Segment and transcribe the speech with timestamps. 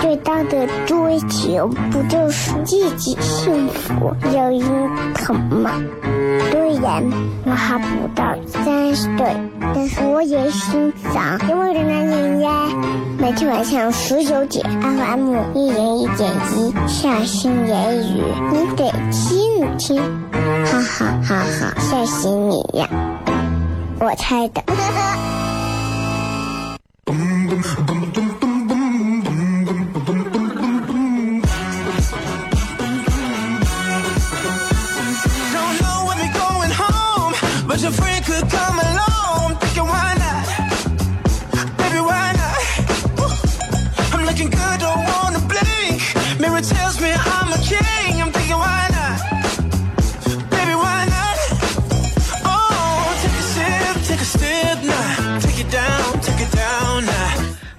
[0.00, 4.60] 最大的追求，不就是自己幸福、有人
[5.14, 5.72] 疼吗？
[6.50, 7.02] 虽然
[7.44, 9.36] 我还不到三十岁，
[9.74, 12.50] 但是我也心脏因为的男人呀。
[13.18, 18.22] 每天晚上十九点，FM 一人一点一，下心言语，
[18.52, 20.00] 你得听听，
[20.64, 22.88] 哈哈哈哈，吓死你呀！
[24.00, 24.62] 我猜的。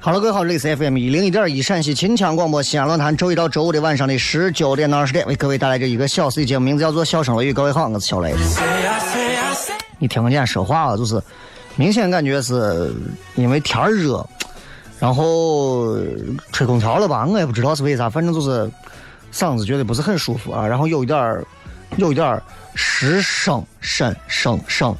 [0.09, 7.51] 哈喽，各位好，这里是 FM 一零一点一陕西秦腔广播西安论坛，周一到周五的晚上的十九点到二十点，为各位带来这一个小时的节目，名字叫做《笑声雷雨》。
[7.53, 8.33] 各位好，我是小雷。
[9.99, 11.21] 你听不见说话啊，就是
[11.75, 12.91] 明显感觉是
[13.35, 14.27] 因为天热，
[14.97, 15.95] 然后
[16.51, 17.27] 吹空调了吧？
[17.27, 18.67] 我也不知道是为啥，反正就是
[19.31, 21.45] 嗓子觉得不是很舒服啊，然后有一点儿
[21.97, 22.41] 有一点儿
[22.73, 24.95] 失声声声声。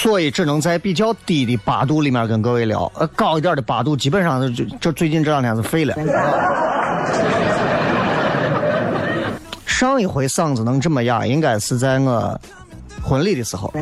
[0.00, 5.94] 所以只能在比较低的八度里面跟各位聊，呃，高一点的八度基本上就就最近这两天是废了。
[9.66, 12.40] 上一回嗓子能这么哑，应该是在我
[13.02, 13.72] 婚礼的时候，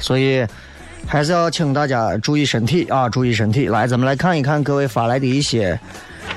[0.00, 0.44] 所以
[1.06, 3.68] 还是要请大家注意身体啊，注意身体。
[3.68, 5.78] 来，咱们来看一看各位发来的一些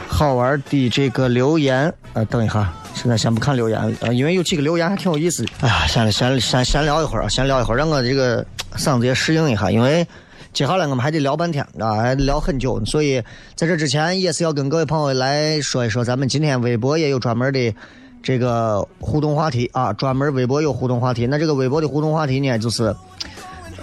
[0.08, 1.92] 好玩的这个留言。
[2.14, 5.52] 呃，等一下，现在先不看留言，呃，因为有几个留言还挺有意思的。
[5.62, 8.46] 哎呀，先先先先聊一会儿啊，先聊一会儿，让我这个
[8.76, 10.06] 嗓子也适应一下，因为。
[10.54, 13.24] 接下来我们还得聊半天啊，还得聊很久，所以
[13.56, 17.74] 在这之前也是要跟各位朋友来说一说，咱们今天微博也有专门的
[18.22, 21.26] 这个互动话题啊，专门微博有互动话题。
[21.26, 22.94] 那这个微博的互动话题呢，就是，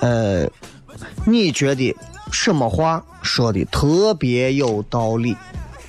[0.00, 0.46] 呃，
[1.24, 1.96] 你觉得
[2.30, 5.34] 什么话说的特别有道理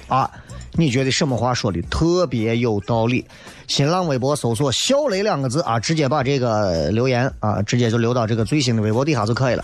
[0.07, 0.31] 啊？
[0.79, 3.25] 你觉得什么话说的特别有道理？
[3.67, 9.63] 新浪微博搜索“小雷”两个字啊，直接把这个留言啊，直接就留到这个最新的微博底下就可以了。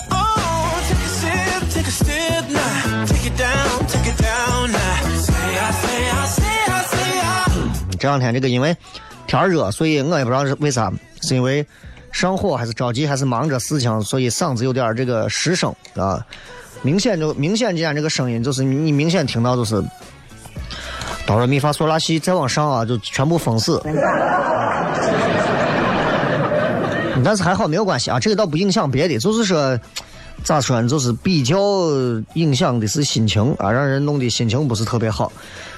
[7.98, 8.76] 这两天这个因为
[9.26, 11.66] 天热，所以我也不知道是为啥，是因为
[12.12, 16.28] 上火还是着急还是忙着事情，所以嗓子有点这个失声啊。
[16.82, 19.82] 明显就明显今天这个声音就是你明显听到就是
[21.26, 23.82] 哆来咪发嗦拉西再往上啊，就全部封死。
[27.24, 29.80] 但是还好没有关系啊，这个倒不影响别的，就是说
[30.44, 31.58] 咋说呢，就是比较
[32.34, 35.32] 影响的是心情啊，让人弄得心情不是特别好。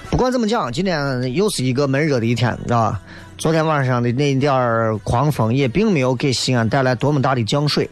[0.09, 2.99] 不管怎么讲，今天又是一个闷热的一天，啊。
[3.37, 7.87] 昨天晚上的那点儿狂风也并没有给西安带来多么大的降水，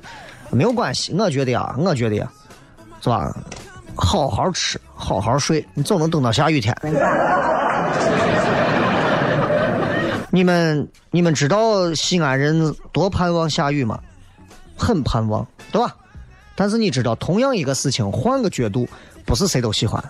[0.49, 1.13] 没有关系。
[1.13, 2.27] 我觉得啊，我觉得呀，
[2.99, 3.31] 是吧？
[3.95, 6.75] 好好吃，好好睡，你总能等到下雨天。
[10.31, 13.97] 你们你们知道西安人多盼望下雨吗？
[14.77, 15.95] 很盼望，对吧？
[16.55, 18.85] 但是你知道，同样一个事情，换个角度，
[19.25, 20.03] 不是谁都喜欢。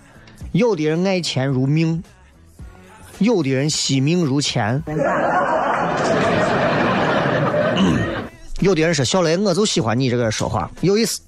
[0.52, 2.04] 有的人爱钱如命，
[3.20, 4.82] 有的人惜命如钱。
[8.62, 11.22] 有的人说小雷，我就喜欢你这个人说话有意思。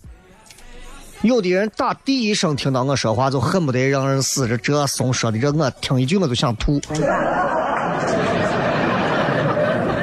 [1.22, 4.48] 有的人打第一声听到我说话，就恨不得让人死。
[4.48, 6.80] 这这怂说的，这我听一句我就想吐。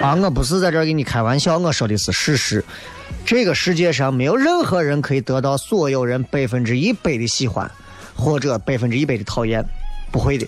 [0.02, 2.64] 啊，我不是在这儿给你开玩笑，我说的是事实。
[3.24, 7.70] 这个世界上没有任何人可以得到所有人百分之一百的喜欢，
[8.14, 9.64] 或者百分之一百的讨厌，
[10.10, 10.46] 不会的，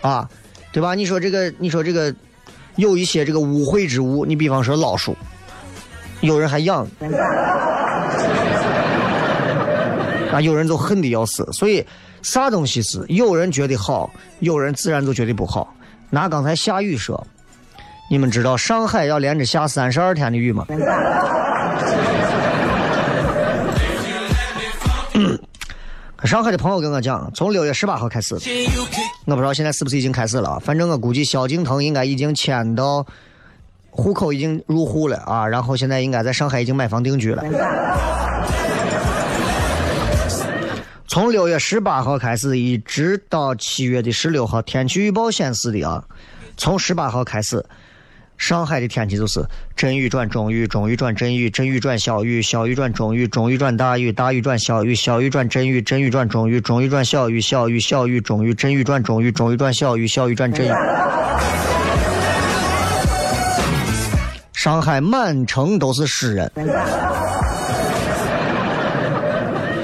[0.00, 0.28] 啊，
[0.72, 0.94] 对吧？
[0.94, 2.12] 你说这个，你说这个，
[2.76, 5.14] 有一些这个污秽之物，你比方说老鼠，
[6.20, 6.88] 有人还养。
[10.32, 11.84] 啊，有人就恨的要死，所以
[12.22, 15.74] 啥东西是有人觉得好，有人自然就觉得不好。
[16.10, 17.26] 拿刚才下雨说，
[18.10, 20.66] 你们知道上海要连着下三十二天的雨吗？
[26.24, 28.34] 上海的朋友跟我讲，从六月十八号开始，
[29.26, 33.06] 我不知道现在是不是已经开始了，反正我估计萧敬腾应该已经迁到
[33.90, 37.44] 户口已经入户了啊，然后现在应该在上海已经买房定居了。
[41.08, 46.02] 从六月十八号开始，一直到七月的十六号，天气预报显示的啊，
[46.56, 47.64] 从十八号开始，
[48.36, 49.40] 上海的天气就是
[49.76, 60.70] 阵雨转中雨，中雨转阵雨，阵雨转小雨，小雨转中雨，中雨转大雨，大雨转小雨，小雨转阵雨，阵雨转中雨，中雨转小雨，小雨小雨中雨，阵雨转中雨，中雨转小雨，小雨转阵雨。
[64.52, 66.50] 上海满城都是诗人。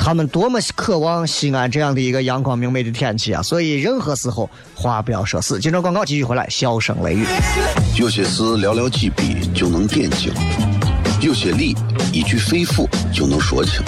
[0.04, 3.40] 他们多么渴望西安这样的一个阳光明媚的天气啊！
[3.40, 5.60] 所以任何时候话不要说死。
[5.60, 7.24] 接着广告继续回来，笑声雷雨。
[7.96, 10.32] 有些事寥寥几笔就能点睛，
[11.20, 11.76] 有些理
[12.12, 12.84] 一句肺腑
[13.14, 13.80] 就能说清，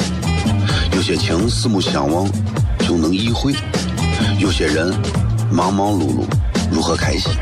[0.95, 2.31] 有些情四目相望
[2.79, 3.53] 就能意会，
[4.39, 4.95] 有些人
[5.51, 6.25] 忙忙碌碌
[6.71, 7.33] 如何开心？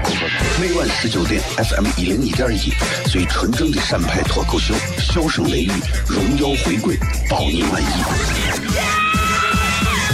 [0.60, 2.72] 每晚十九点，FM 一零一点一，
[3.08, 5.72] 最纯正的陕派脱口秀，笑声雷雨，
[6.06, 6.96] 荣耀回归，
[7.28, 7.86] 包你满意。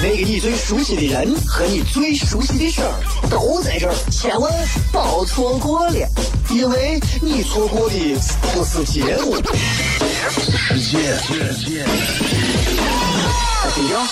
[0.00, 2.92] 那个你最熟悉的人和你最熟悉的事儿
[3.28, 4.52] 都在这儿，千万
[4.92, 6.08] 别错过了，
[6.50, 7.96] 因为你错过的
[8.54, 9.36] 不是节目，
[10.30, 11.16] 世界。
[13.74, 14.06] 低调，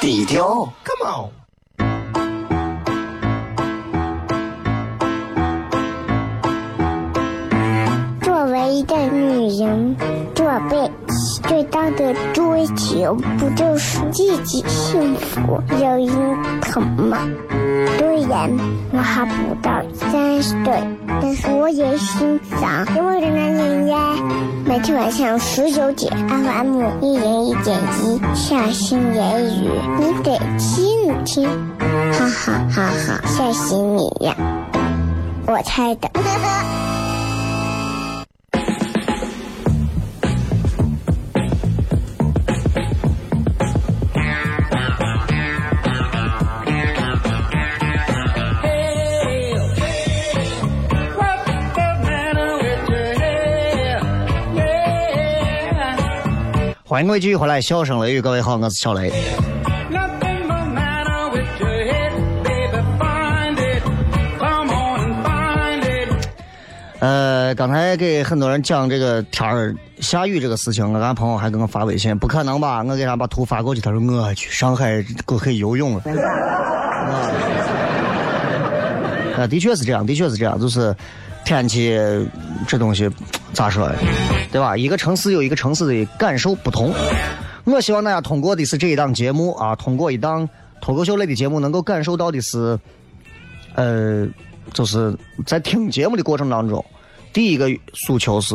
[0.00, 1.47] 低调，Come on。
[8.78, 9.96] 一个女人，
[10.36, 10.88] 做背
[11.42, 16.08] 最大的追求不就是自己幸福、有人
[16.60, 17.18] 疼吗？
[17.98, 18.48] 虽然
[18.92, 20.80] 我还不到三十岁，
[21.20, 24.14] 但是我也心脏因为的男人呀。
[24.64, 31.48] 每天晚上十九点，FM 一人一点一，下心言语，你得听听，
[32.12, 34.36] 哈哈哈哈，吓死你呀！
[35.48, 36.08] 我猜的。
[56.88, 59.12] 欢迎各位继续回来，笑声雷雨，各位好，我是小雷。
[67.00, 72.82] 呃，刚才给很多人讲这个天儿下雨这个事情，我俺朋友还给我发微信，不可能吧？
[72.82, 76.02] 我给他把图发过去，他说我去上海够可以游泳了。
[79.36, 80.96] 啊，的确是这样，的确是这样，就是
[81.48, 81.98] 天气
[82.66, 83.10] 这东西
[83.54, 83.90] 咋说，
[84.52, 84.76] 对吧？
[84.76, 86.92] 一个城市有一个城市的感受不同。
[87.64, 90.46] 我希望大家通过的是这一档节目啊，通过一档
[90.82, 92.78] 脱口秀类的节目，能够感受到的是，
[93.74, 94.28] 呃。
[94.74, 95.16] 就是
[95.46, 96.84] 在听节目的过程当中，
[97.32, 98.54] 第一个诉求是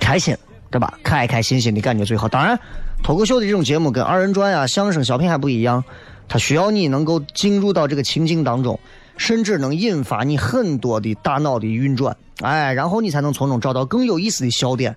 [0.00, 0.34] 开心，
[0.70, 0.98] 对吧？
[1.02, 2.26] 开开心心的感觉最好。
[2.26, 2.58] 当然，
[3.02, 5.84] 脱口秀的这种节目跟二人转啊、相声、小品还不一样，
[6.26, 8.80] 它需要你能够进入到这个情境当中，
[9.16, 14.94] 甚至能引发你很多的大脑的运转，哎，然后你才能从中找到更有意思的笑点。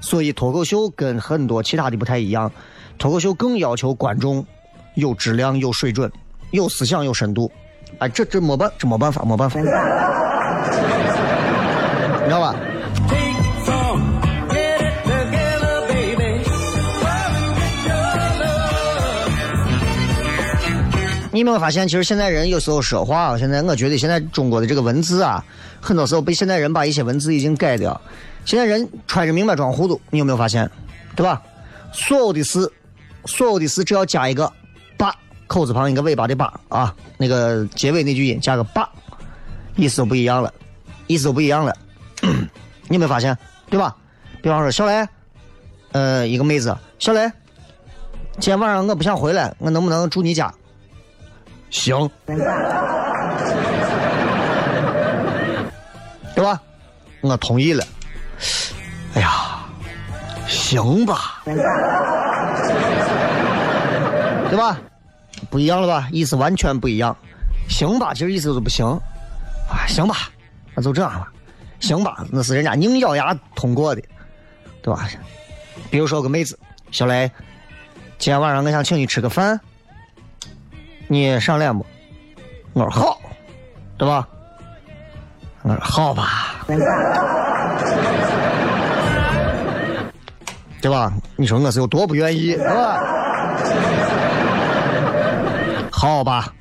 [0.00, 2.52] 所以，脱口秀跟很多其他的不太一样，
[2.98, 4.44] 脱口秀更要求观众
[4.94, 6.12] 有质量、有水准、
[6.50, 7.50] 有思想、有深度。
[7.98, 9.66] 哎，这这没办，这没办法，没办法，你
[12.24, 12.54] 知道吧？
[21.36, 25.44] 你有没有发现，其实现在人有时候说话啊，现在我觉得现在中国的这个文字啊，
[25.82, 28.00] 很多时候被现在人把一些文字已经改掉。
[28.46, 30.70] 现在人揣着明白装糊涂，你有没有发现？
[31.14, 31.42] 对吧？
[31.92, 32.72] 所有的事，
[33.26, 34.50] 所有的事，只要加一个
[34.96, 35.14] “把”。
[35.46, 38.88] 口字旁一个尾巴的“巴”啊，那个结尾那句音加个“把”，
[39.76, 40.50] 意思都不一样了，
[41.06, 41.76] 意思都不一样了。
[42.88, 43.36] 你有没有发现？
[43.68, 43.94] 对吧？
[44.40, 45.06] 比方说小雷，
[45.92, 47.30] 呃，一个妹子，小雷，
[48.38, 50.50] 今天晚上我不想回来，我能不能住你家？
[51.70, 52.10] 行，
[56.34, 56.60] 对吧？
[57.22, 57.84] 我同意了。
[59.14, 59.64] 哎呀，
[60.46, 61.54] 行吧，对
[64.56, 64.78] 吧？
[65.50, 66.08] 不一样了吧？
[66.12, 67.16] 意思完全不一样。
[67.68, 68.86] 行吧，其实意思就是不行。
[68.86, 70.30] 啊，行吧，
[70.74, 71.26] 那就这样了。
[71.80, 74.02] 行吧，那是人家硬咬牙通过的，
[74.82, 75.08] 对吧？
[75.90, 76.58] 比如说个妹子，
[76.90, 77.30] 小雷，
[78.18, 79.60] 今天晚上我想请你吃个饭，
[81.08, 81.84] 你上脸不？
[82.72, 83.20] 我说好，
[83.96, 84.26] 对吧？
[85.62, 86.56] 我说好吧，
[90.80, 91.12] 对吧？
[91.36, 93.02] 你说我是有多不愿意，对吧？
[95.90, 96.52] 好吧，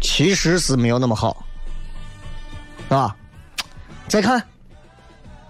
[0.00, 1.44] 其实是没有那么好，
[2.88, 3.16] 是吧？
[4.08, 4.38] 再看，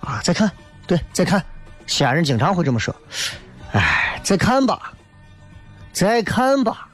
[0.01, 0.51] 啊，再看，
[0.87, 1.43] 对，再看，
[1.87, 2.95] 西安人经常会这么说，
[3.73, 4.93] 哎，再看吧，
[5.93, 6.89] 再看吧，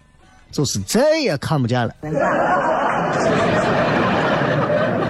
[0.53, 1.93] 就是再也看不见了。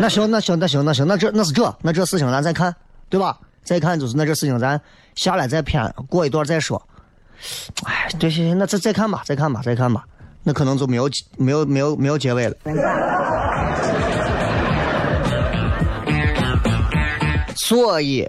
[0.00, 2.74] 那行，那行，那行，那行，那这那是这，那这事情咱再看，
[3.10, 3.36] 对吧？
[3.62, 4.80] 再看就是那这事情咱
[5.14, 6.80] 下来再片，过一段再说。
[7.84, 10.04] 哎，对，行行，那再再看吧，再看吧，再看吧，
[10.42, 12.56] 那可能就没有没有没有没有结尾了。
[17.54, 18.28] 所以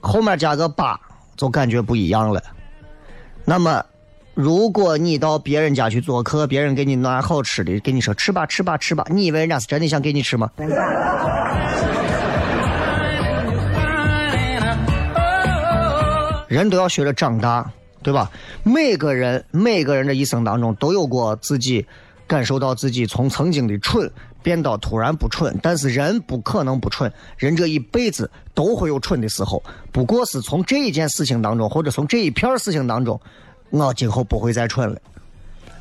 [0.00, 0.98] 后面加个八，
[1.36, 2.40] 就感觉不一样了。
[3.44, 3.84] 那么，
[4.34, 10.50] 如果你到别人家去做客，别人给你拿好吃的，给你说吃吧吃吧吃吧，你以为人家是真的想给你吃吗？
[16.48, 17.70] 人都要学着长大，
[18.02, 18.30] 对吧？
[18.62, 21.84] 每个人每个人的一生当中都有过自己
[22.26, 24.10] 感受到自己从曾经的蠢
[24.42, 33.20] 变到突然不蠢，但是人不可能不蠢，人这一辈子都会有蠢的时候，不过是从这一件事情当中，或者从这一片事情当中，
[33.70, 34.96] 我今后不会再蠢了。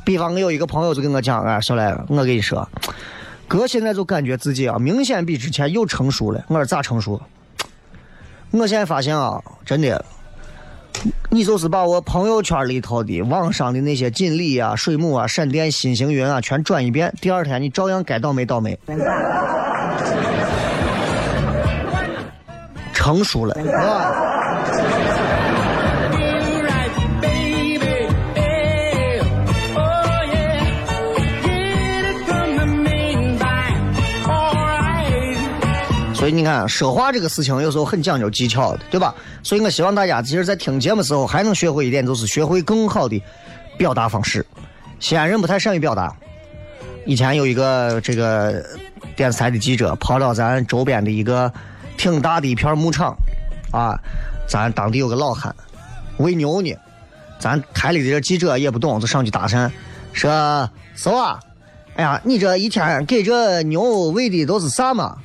[0.05, 2.67] 比方，我有一个朋友就跟我讲，啊，小来，我跟你说，
[3.48, 6.43] 哥现在就感觉自己啊，明显比之前又成熟了。
[6.48, 7.22] 我说咋成熟？
[8.51, 10.03] 我现在发现啊，真的。
[11.29, 18.77] 你就是把我朋友圈里头的网上的那些锦鲤啊、水母啊、闪电、新星云啊，全转一遍，第二天你照样该倒霉倒霉。
[22.91, 24.38] 成熟了，是吧？
[36.19, 39.15] 所以你看，说话这个事情有时候很讲究技巧的，对吧？
[39.41, 43.23] 所以我希望大家其实，在听节目时候还能学会一点，就是学会更好的
[43.77, 44.45] 表达方式。
[44.99, 46.13] 西安人不太善于表达。
[47.05, 48.61] 以前有一个这个
[49.15, 51.49] 电视台的记者跑到咱周边的一个
[51.95, 53.15] 挺大的一片牧场，
[53.71, 53.97] 啊，
[54.45, 55.55] 咱当地有个老汉
[56.17, 56.75] 喂牛呢，
[57.39, 59.71] 咱台里的这记者也不懂，就上去搭讪，
[60.11, 61.39] 说：“嫂啊，
[61.95, 65.15] 哎呀，你这一天给这牛喂的都是啥嘛？”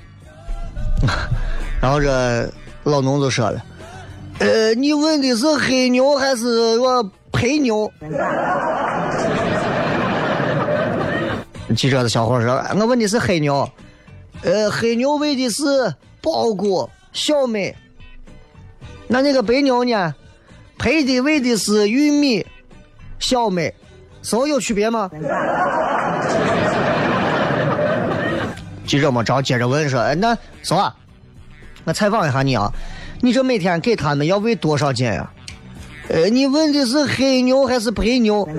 [1.80, 2.50] 然后这
[2.84, 3.62] 老农就说了
[4.40, 7.90] ：“呃，你问的是黑牛还是我陪牛？”
[11.76, 13.68] 记者的小伙说：“我问的是黑牛，
[14.42, 15.62] 呃，黑牛喂的是
[16.22, 17.74] 苞谷、小麦，
[19.08, 20.14] 那那个白牛呢？
[20.78, 22.44] 陪的喂的是玉米、
[23.18, 23.72] 小麦，
[24.22, 25.10] 是否有区别吗？”
[28.86, 30.94] 记者没着接着问说：“哎，那嫂啊，
[31.84, 32.70] 我采访一下你啊，
[33.20, 35.30] 你这每天给他们要喂多少斤呀？
[36.08, 38.46] 呃，你问的是黑牛还是白牛？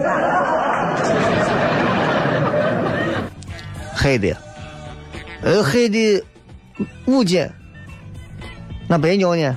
[3.93, 4.35] 黑的，
[5.41, 6.23] 呃，黑的
[7.05, 7.47] 五斤，
[8.87, 9.55] 那白牛呢？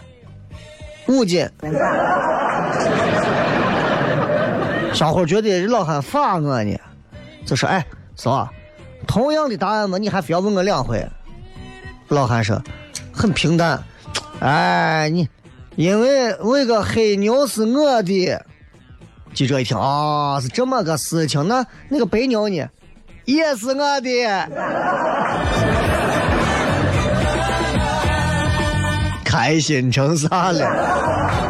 [1.06, 1.48] 五斤。
[4.92, 6.78] 小伙觉得老汉罚我呢，
[7.46, 7.84] 就说：哎，
[8.16, 8.46] 嫂。”
[9.08, 11.04] 同样的答案嘛，你还非要问我两回？
[12.08, 12.62] 老汉说，
[13.12, 13.82] 很平淡。
[14.38, 15.28] 哎，你
[15.74, 18.40] 因为那个黑牛是我的。
[19.34, 22.68] 记者一听啊，是这么个事情，那那个白牛呢，
[23.24, 24.48] 也是我的。
[29.24, 31.47] 开心成啥了？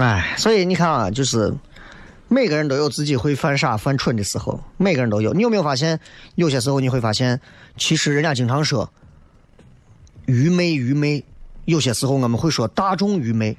[0.00, 1.52] 哎，所以你看啊，就是
[2.28, 5.32] 每个人都有自己会犯傻、犯蠢的时候，每个人都有。
[5.32, 5.98] 你有没有发现，
[6.36, 7.40] 有些时候你会发现，
[7.76, 8.88] 其实人家经常说
[10.26, 11.24] 愚昧，愚昧。
[11.64, 13.56] 有些时候我们会说大众愚昧。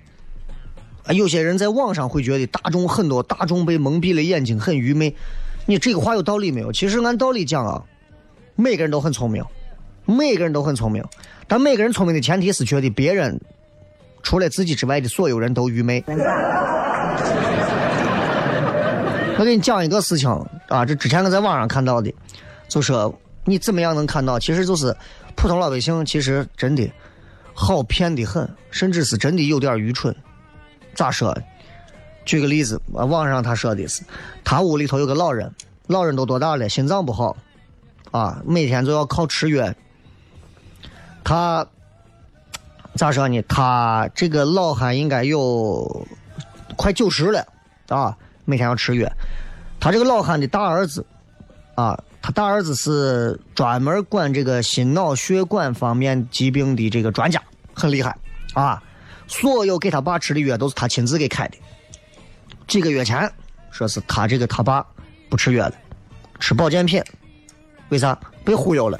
[1.04, 5.16] 啊，有些人在网上会觉得大众很多，大众被蒙蔽了眼睛，很愚昧。
[5.66, 6.72] 你这个话有道理没有？
[6.72, 7.84] 其实按道理讲啊，
[8.56, 9.44] 每个人都很聪明，
[10.06, 11.04] 每个人都很聪明，
[11.48, 13.40] 但每个人聪明的前提是觉得别人。
[14.24, 16.04] 除了自己之外的所有人都愚昧。
[19.38, 20.30] 我给你讲一个事情
[20.68, 22.14] 啊，这之前我在网上看到的，
[22.68, 24.38] 就说你怎么样能看到？
[24.38, 24.94] 其实就是
[25.36, 26.92] 普通老百姓，其实真的
[27.54, 30.14] 好骗的很，甚至是真的有点愚蠢。
[30.94, 31.34] 咋说？
[32.26, 34.04] 举个例子，啊网上他说的是，
[34.44, 35.50] 他屋里头有个老人，
[35.88, 36.68] 老人都多大了？
[36.68, 37.38] 心脏不好，
[38.12, 39.74] 啊，每天就要靠吃药。
[41.24, 41.66] 他
[42.96, 43.42] 咋说呢？
[43.44, 46.06] 他这个老汉应该有
[46.76, 47.48] 快九十了
[47.88, 49.10] 啊，每天要吃药。
[49.80, 51.06] 他这个老汉的大儿子
[51.76, 57.42] 啊，他大儿子是专门管这个心脑血管方面疾病的这个专家，
[57.74, 58.16] 很厉害
[58.54, 58.84] 啊。
[59.28, 61.58] 所有给他爸吃的药都是他亲自给开的。
[62.68, 63.32] 几个月前，
[63.72, 64.86] 说是他这个他爸
[65.30, 65.76] 不吃药了，
[66.40, 67.02] 吃保健品，
[67.90, 68.20] 为啥？
[68.44, 68.98] 被忽悠了。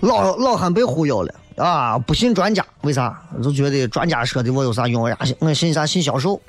[0.00, 1.98] 老老汉被忽悠了啊！
[1.98, 3.22] 不信专家，为啥？
[3.42, 5.18] 就觉得专家说的我有啥用呀？
[5.40, 5.84] 我信啥？
[5.84, 6.40] 信销售。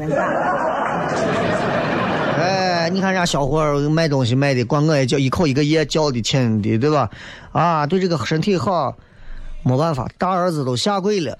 [2.39, 7.09] 哎，你看人家小伙卖东西卖的，管我也叫一口一个爷叫的亲的，对吧？
[7.51, 8.95] 啊，对这个身体好，
[9.63, 11.37] 没办法，大儿子都下跪了，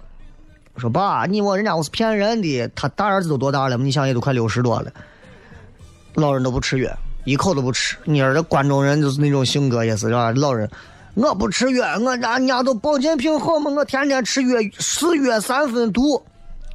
[0.76, 2.70] 说爸，你我人家我是骗人的。
[2.76, 3.78] 他大儿子都多大了？
[3.78, 4.92] 你想也都快六十多了，
[6.16, 6.92] 老人都不吃药，
[7.24, 7.96] 一口都不吃。
[8.04, 10.34] 你儿子关中人就是那种性格，也是是吧？
[10.34, 10.70] 老人。
[11.14, 16.22] 我不吃药，我家人家都保健品好嘛，我天天吃药，是药三分毒。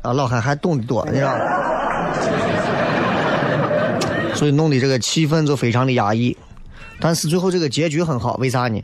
[0.02, 1.36] 啊，老汉还懂得多，你知道？
[4.34, 6.36] 所以弄的这个气氛就非常的压抑。
[7.00, 8.82] 但是最后这个结局很好，为啥呢？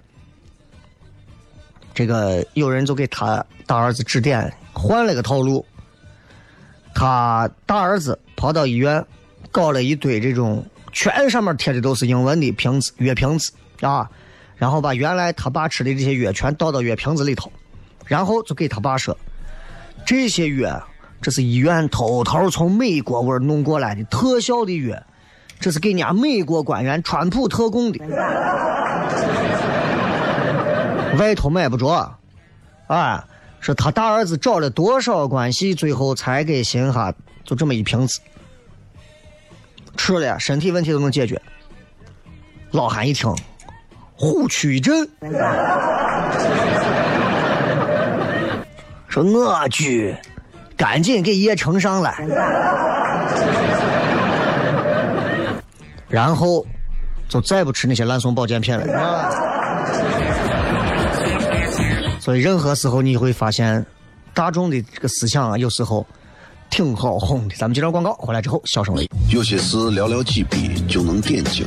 [1.94, 5.64] 这个有人就给他大儿子指点，换了个套路。
[6.94, 9.04] 他大儿子跑到医院，
[9.50, 14.08] 搞了一堆这种全上面贴的都是英文的瓶子，药瓶子啊。
[14.62, 17.50] 然后把原来他爸吃的这些药全倒到药瓶子里头，
[18.06, 19.18] 然后就给他爸说
[20.06, 20.80] ：“这些药，
[21.20, 24.96] 这是医院偷偷从美国味弄过来的特效的药，
[25.58, 27.98] 这是给人家美国官员川普特供的，
[31.18, 32.16] 外头买不着。”
[32.86, 33.26] 啊，
[33.58, 38.20] 说他大儿子找了多少关系，最后才给新哈就这么一瓶子
[39.96, 41.42] 吃了，身体问题都能解决。
[42.70, 43.34] 老汉一听。
[44.22, 44.94] 虎躯一震，
[49.08, 50.14] 说：“我去，
[50.76, 52.14] 赶紧给叶呈上来。”
[56.08, 56.64] 然后
[57.28, 58.86] 就再不吃那些烂送保健品了。
[62.20, 63.84] 所以，任何时候你会发现，
[64.32, 66.06] 大众的这个思想啊，有时候
[66.70, 67.56] 挺好哄的。
[67.56, 69.08] 咱们接着广告，回来之后笑声雷。
[69.32, 71.66] 有些事寥寥几笔就能点睛。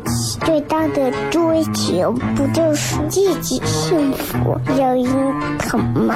[0.45, 6.15] 最大的追求不就是自己幸福、有人疼吗？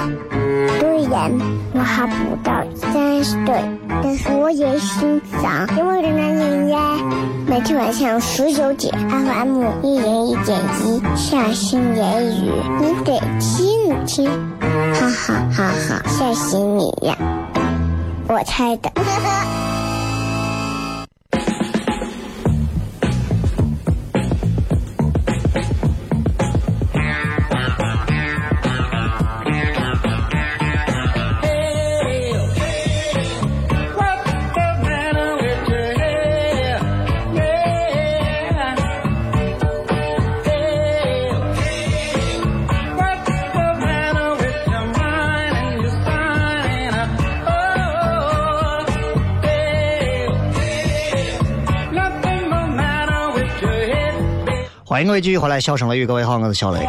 [0.79, 1.31] 虽然
[1.73, 3.63] 我还不到三十岁，
[4.03, 6.79] 但是我也心脏因为的男人呀。
[7.47, 14.25] 每天晚上十九点，FM 一人一点一，下心言语，你得听听，
[14.93, 17.15] 哈哈哈哈，吓死你呀！
[18.27, 18.91] 我猜的。
[54.95, 56.79] 欢迎各位继续回来，笑声雷雨，各位好，我是小雷。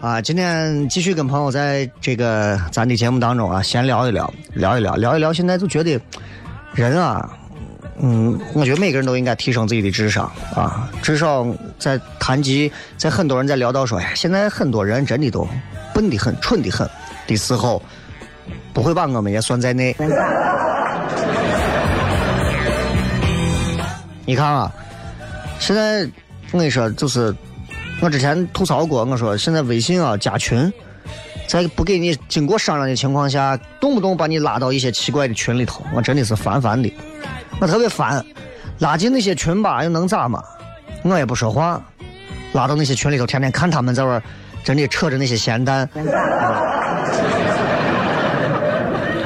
[0.00, 5.32] 啊，今天继续跟朋友在这个咱的节目当中啊，闲聊一聊，聊一聊，聊一聊。
[5.32, 6.00] 现在就觉得
[6.74, 7.30] 人啊，
[8.00, 11.46] 嗯，我觉得每个人都应该提升自己的智商啊，至少
[11.78, 15.46] 在谈及，在很多人在聊到说，哎，现在很多人真的都
[15.94, 16.90] 笨得很，蠢得很
[17.28, 17.80] 的时候，
[18.74, 19.94] 不会把我们也算在内。
[24.26, 24.72] 你看啊，
[25.60, 26.04] 现在。
[26.52, 27.34] 我跟你说，就是
[28.00, 30.72] 我之前吐槽过，我说现在微信啊加群，
[31.46, 36.92] 在不给你经过商量的情况下，动不动把你拉到一些奇怪的群里头，我真的是烦烦的，
[37.60, 38.24] 我特别烦。
[38.78, 40.40] 拉进那些群吧，又能咋嘛？
[41.02, 41.82] 我也不说话，
[42.52, 44.22] 拉到那些群里头，天天看他们在玩，
[44.62, 45.88] 真的扯着那些闲蛋，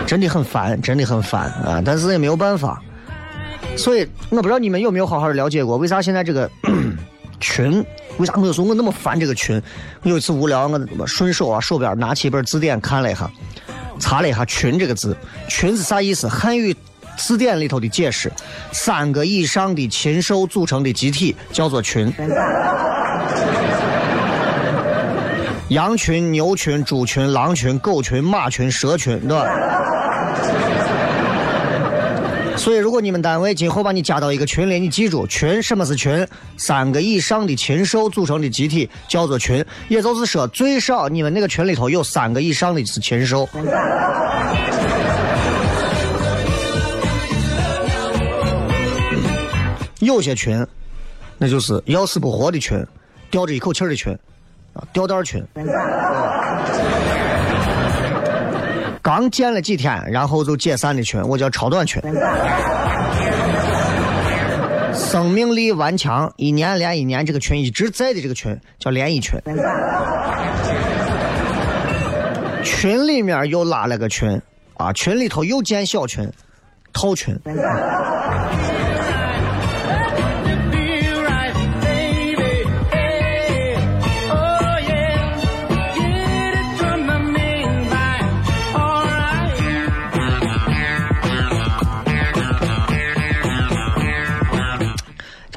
[0.07, 1.83] 真的很烦，真的很烦啊！
[1.85, 2.83] 但是也没有办法，
[3.77, 6.51] 所以我不知道你们有没有好好的了解过，为啥现在这个
[7.43, 7.85] 群，
[8.17, 9.61] 为啥我有时候我那么烦这个群？
[10.03, 13.31] 我有一次无聊，我顺手啊手边拿起一本字典看了一下，
[14.01, 15.15] 查了一下“群”这个字
[15.47, 16.27] ，“群”是啥意思？
[16.27, 16.75] 汉语
[17.19, 18.33] 字典里头的解释：
[18.73, 22.11] 三个以上的禽兽组成的集体叫做群。
[25.69, 29.47] 羊群、牛群、猪群、狼群、狗群、马群、蛇群，对吧？
[32.62, 36.25] 所以，如果你们单位今后把你加到一个群里，你记住，群什么是群？
[36.57, 43.48] 三个以上的禽兽组成的集体叫做群，也就是说，最少你们那个群里头有三个以上的是禽兽。
[49.98, 50.64] 有些群，
[51.38, 52.81] 那就是要死不活的群，
[53.29, 54.16] 吊着一口气的群，
[54.72, 55.44] 啊，吊带儿群。
[59.03, 62.01] 刚建了几天，然后就解散的群，我叫超短群。
[64.95, 69.37] 生命力顽强，一年连一年，这个群一直在的这个群叫连衣群。
[72.62, 74.41] 群里面又拉了个群，
[74.75, 76.31] 啊，群里头又建小群，
[76.93, 77.37] 套群。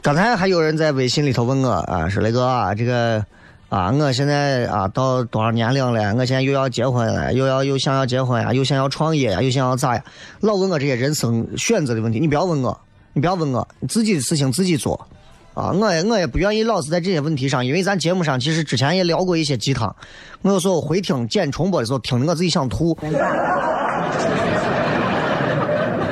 [0.05, 3.25] 刚才还有人在微信里头问我啊，说雷哥啊，这个
[3.69, 6.13] 啊，我现在啊到多少年龄了？
[6.13, 10.03] 我现在又要结婚了，又要又想要结婚呀，又想要创业呀，又想要咋呀？
[10.41, 12.79] 老问我这些人生选择的问题，你不要问我，
[13.13, 15.07] 你不要问我，你自己的事情自己做。
[15.55, 19.95] 啊，我也我也不愿意老是在这些问题上，因为咱节目上其实之前也聊过一些鸡汤，
[20.43, 22.95] 我有时候回听剪重播的时候，听着我自己想吐，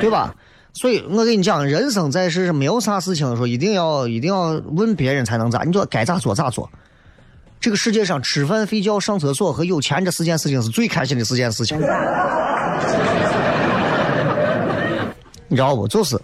[0.00, 0.34] 对吧？
[0.74, 6.68] 所以我跟你讲，人生在世是没有啥事情说一定要一定要问别人才能咋，你就该咋做咋做。
[7.60, 11.78] 这个世界上吃饭、睡觉、上厕所和有钱这四件事情是最开心的四件事情，
[15.48, 15.88] 你知道不？
[15.88, 16.20] 就是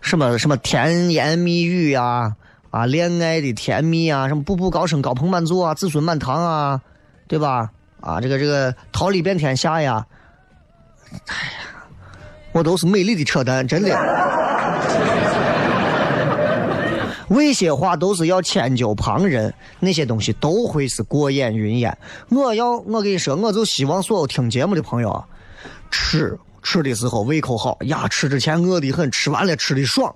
[0.00, 2.34] 什么什么甜言蜜语呀、
[2.70, 6.80] 啊，恋爱的甜蜜啊，什么步步高升、高朋满座啊，子孙满堂啊，
[7.26, 7.70] 对吧？
[8.00, 10.06] 啊，这个这个桃李遍天下呀，
[11.10, 11.52] 哎呀，
[12.52, 13.88] 我都是美丽的扯淡，真的。
[17.28, 21.96] 那些话都是要迁就旁人，那些东西都会是过眼云烟。
[22.28, 25.24] 我要我跟你说，我就希望所有听节目的朋友啊，
[25.90, 30.14] 吃吃的时候胃口好呀，吃之前饿得很，吃完了吃的爽，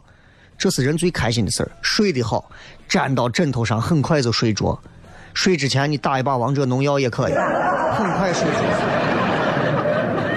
[0.59, 1.73] 这是人最开心的事儿。
[1.81, 2.51] 睡得好，
[2.89, 4.79] 粘到枕头上很快就睡着。
[5.33, 8.47] 睡之前你打一把王者荣耀也可以，很快睡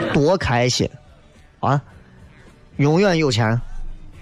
[0.07, 0.89] 着，多开心！
[1.59, 1.81] 啊，
[2.77, 3.59] 永远有钱，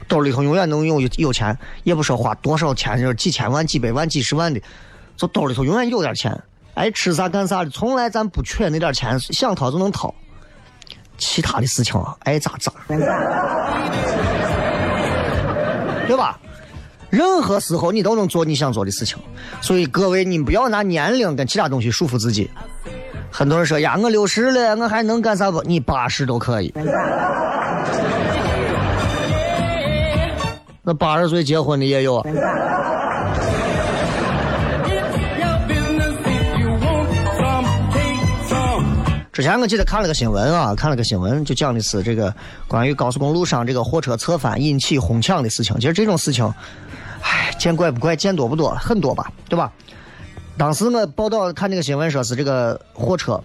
[0.07, 4.61] 兜里头永远能有有钱，也不说花多少钱，就是几千万、几百万、几十万的，
[5.15, 6.37] 就兜里头永远有点钱。
[6.73, 10.13] 爱吃啥干啥的，从来咱不缺那点钱，想掏就能掏。
[11.17, 12.71] 其他的事情啊，爱咋咋，
[16.07, 16.39] 对吧？
[17.09, 19.17] 任何时候你都能做你想做的事情，
[19.61, 22.49] 所以各位，你不要拿年龄跟其他东西束缚自己。
[23.31, 25.61] 很多人说呀，我六十了，我还能干啥不？
[25.63, 26.73] 你八十都可以。
[30.81, 32.23] 那八十岁结婚的也有啊。
[39.31, 42.33] 之前我记得看了个新闻啊，看了个新闻，就讲的是这个
[42.67, 45.75] 关于高速公路上这个货车侧翻引起哄抢的事情。
[45.79, 46.51] 其实这种事情，
[47.21, 49.71] 唉，见怪不怪，见多不多，很多吧，对吧？
[50.57, 53.39] 当时我报道看这个新闻，说是这个货车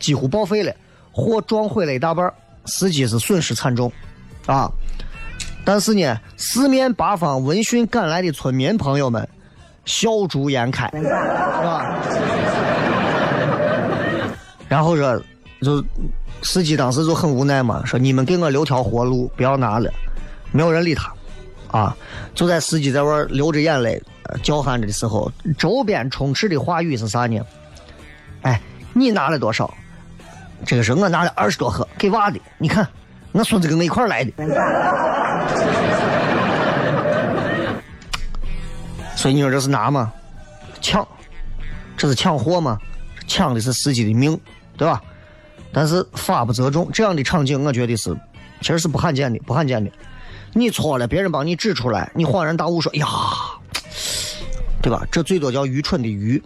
[0.00, 0.74] 几乎报废了，
[1.12, 2.32] 货撞毁了一大半，
[2.64, 3.90] 司机是损失惨重，
[4.46, 4.68] 啊。
[5.64, 9.28] 但是呢，四面八方闻讯赶来的村民朋友们
[9.84, 12.00] 笑逐颜开，是吧？
[14.68, 15.20] 然后说，
[15.62, 15.84] 就
[16.42, 19.88] 司机当时就很无奈嘛，说你们给我留条活路，不要拿了，
[20.52, 21.12] 没有人理他，
[21.68, 21.96] 啊，
[22.34, 27.40] 就在司机在外流着眼泪、呃叫喊着的时候，周边充斥的话语是啥呢？
[28.42, 28.60] 哎，
[28.92, 29.72] 你拿了多少？
[30.64, 32.86] 这个是我拿了二十多盒，给娃的，你看，
[33.32, 34.32] 我孙子跟我一块来的。
[39.14, 40.12] 所以你说这是拿吗？
[40.80, 41.06] 抢，
[41.96, 42.78] 这是抢货吗？
[43.26, 44.38] 抢的是司机的命，
[44.76, 45.02] 对吧？
[45.72, 48.16] 但是法不责众，这样的场景，我觉得是，
[48.60, 49.90] 其实是不罕见的，不罕见的。
[50.52, 53.06] 你错了，别人帮你指出来，你恍然大悟说：“呀，
[54.86, 55.04] 对吧？
[55.10, 56.40] 这最多叫愚蠢的愚。”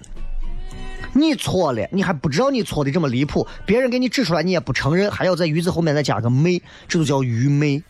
[1.12, 7.82] 你错了，你还不知道你错的这么离谱，别人给你指出来，你也不承认，还要在“愚”字后面再加个“昧”，这就叫愚昧。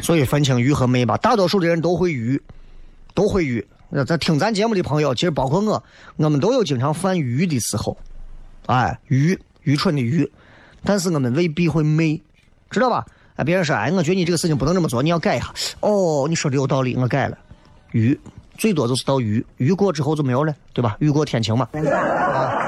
[0.00, 2.40] 所以分清愚和昧吧，大多数的人都会愚，
[3.14, 3.66] 都会愚。
[3.88, 5.82] 那在听咱节目的朋友，其实包括我，
[6.16, 7.96] 我们都有经常犯愚的时候，
[8.66, 10.30] 哎，愚，愚蠢的愚，
[10.84, 12.22] 但是我们未必会昧，
[12.70, 13.04] 知道吧？
[13.36, 15.52] 啊，别人说，哎，我觉得你这个事情不能这么做，你要改一下。
[15.80, 17.36] 哦，你说的有道理，我改了。
[17.92, 18.18] 雨，
[18.56, 20.96] 最多就是到雨，雨过之后就没有了，对吧？
[21.00, 21.68] 雨过天晴嘛。
[21.72, 22.62] 啊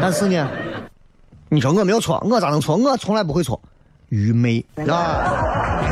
[0.00, 0.48] 但是呢，
[1.48, 2.76] 你说我没有错，我咋能错？
[2.76, 3.60] 我从来不会错。
[4.10, 5.82] 愚昧啊！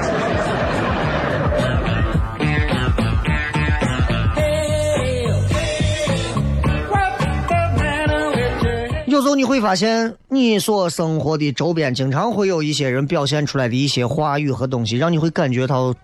[9.24, 15.94] 时候你会发现，你所生活的周边经常会有一些人表现出来的一些话语和东西，让你会感觉到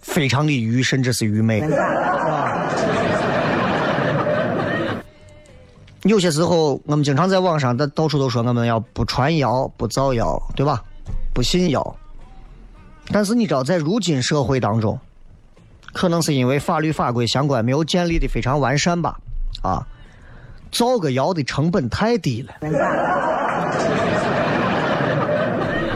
[0.00, 1.62] 非常的愚，甚至是愚昧。
[6.02, 10.82] 有些时候，我们经常在网上，的到处都说我们要不传谣、不造谣，对吧？
[11.32, 11.96] 不信谣。
[13.12, 14.98] 但是你知道，在如今社会当中，
[15.92, 19.16] 可能是因为法律法规相关没有建立的非常完善吧？
[19.62, 19.86] 啊，
[20.70, 22.54] 造个谣的成本太低了，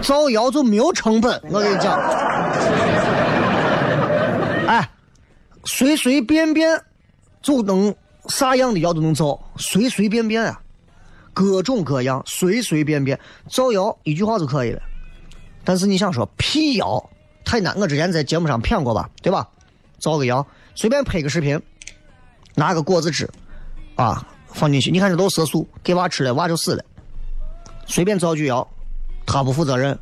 [0.03, 1.41] 造谣就没有成本。
[1.51, 1.99] 我跟你讲，
[4.67, 4.89] 哎，
[5.65, 6.81] 随随便便
[7.41, 7.95] 就能。
[8.29, 10.61] 啥样的谣都能造，随随便便啊，
[11.35, 14.81] 各种各样，随随便便造谣一句话就可以了。
[15.65, 17.05] 但是你想说辟谣
[17.45, 19.49] 太难，我之前在节目上骗过吧，对吧？
[19.99, 21.61] 造个谣，随便拍个视频，
[22.55, 23.29] 拿个果子汁
[23.97, 26.85] 啊放进去，你看这都是色素，给娃吃了，娃就死了。
[27.87, 28.67] 随便造句谣，
[29.27, 29.99] 他不负责任。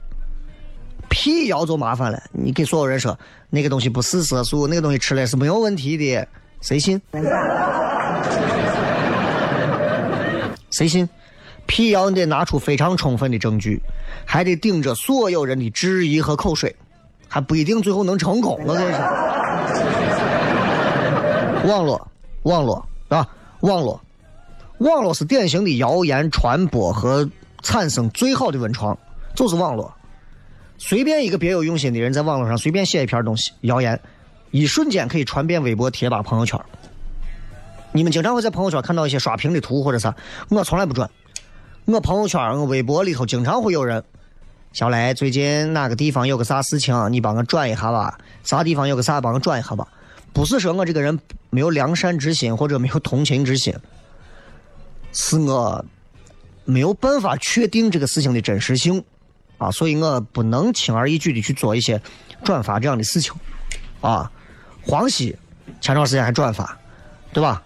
[1.09, 6.29] 辟谣就麻烦了，你给所有人说那个东西不是色素，那个东西吃了是没有问题的，
[6.61, 7.01] 谁信？
[10.71, 11.09] 谁信？
[11.67, 13.83] 辟谣你得拿出非常充分的证据，
[14.25, 16.75] 还得顶着所有人的质疑和口水，
[17.29, 18.57] 还不一定最后能成功。
[18.65, 19.01] 我跟你说，
[21.75, 22.09] 网络，
[22.43, 23.27] 网络啊，
[23.61, 24.01] 网络，
[24.81, 27.29] 网络是典型的谣言传播和
[27.63, 28.97] 产生最好的温床，
[29.35, 29.93] 就是网络。
[30.79, 34.01] 随便一个别有用心的人在网络上随便写一篇东西，谣言，
[34.51, 36.59] 一瞬间可以传遍微博、贴吧、朋友圈。
[37.93, 40.17] 你们经常会在朋友圈看到一些刷屏的图或者啥，
[40.49, 41.11] 我从来不转。
[41.85, 44.03] 我朋友圈、我微博里头经常会有人，
[44.73, 48.19] 小雷最近哪个地方有个啥事情，你帮我转一下吧。
[48.45, 49.87] 啥地方有个啥，帮我转一下吧。
[50.33, 53.75] 不是说我这个人没有良善之心或者没有同情之心，
[55.13, 55.85] 是我
[56.65, 59.03] 没有办法确定这个事情的真实性
[59.59, 62.01] 啊，所以我不能轻而易举的去做一些
[62.45, 63.33] 转发这样的事情
[64.01, 64.31] 啊。
[64.83, 65.37] 黄西
[65.81, 66.79] 前段时间还转发，
[67.33, 67.63] 对吧？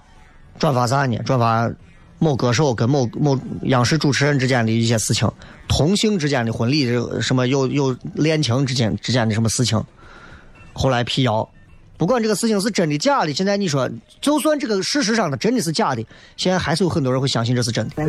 [0.59, 1.16] 转发啥呢？
[1.24, 1.70] 转发
[2.18, 5.30] 某歌手跟某某央视主持人之间的一些事情，
[5.68, 6.87] 同性之间的婚礼，
[7.20, 9.83] 什么有有恋情之间之间的什么事情，
[10.72, 11.48] 后来辟谣，
[11.96, 13.88] 不管这个事情是真的假的，现在你说，
[14.20, 16.04] 就算这个事实上它真的是假的，
[16.37, 17.94] 现在还是有很多人会相信这是真的。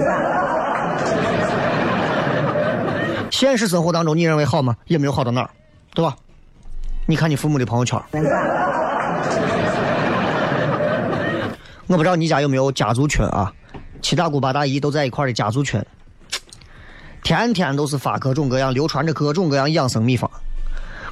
[3.31, 4.75] 现实生活当中，你认为好吗？
[4.87, 5.49] 也没有好到哪儿，
[5.93, 6.15] 对吧？
[7.07, 8.01] 你看你父母的朋友圈。
[11.87, 13.53] 我不知道你家有没有家族群啊？
[14.01, 15.83] 七大姑八大姨都在一块的家族群，
[17.23, 20.29] 天天都是发各种各样、流传着各种各样养生秘方。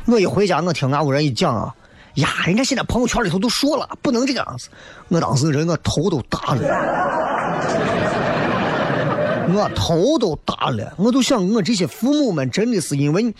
[0.05, 1.75] 我一回家，我听俺屋人一讲啊，
[2.15, 4.69] 呀，人家现在朋友圈里头都说了，不能这个样子。
[5.09, 6.61] 我当时人我头都大了，
[9.53, 13.33] 我头都大了，我都想我这些父母们真的是因为，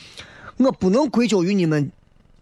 [0.57, 1.91] 我不能归咎于你们。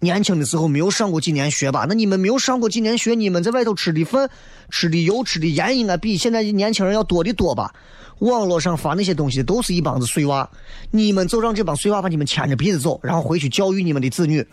[0.04, 1.86] 年轻的时候没有上过几年学吧？
[1.88, 4.28] 那你们没有上过几年学，你们在外头吃的饭、
[4.72, 7.72] 吃的油、吃的盐，应该比现在的年轻人要多的多吧？
[8.18, 10.50] 网络上发那些东西都是一帮子碎娃，
[10.90, 14.44] 你们就让这帮碎娃把你们牵着鼻子走，然后回去教育你们的子女。